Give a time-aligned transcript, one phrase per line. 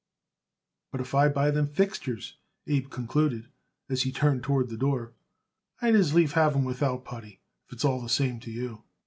[0.91, 3.49] "But if I buy it them fixtures," Abe concluded,
[3.87, 5.13] as he turned toward the door,
[5.79, 8.83] "I'd as lief have 'em without putty, if it's all the same to you."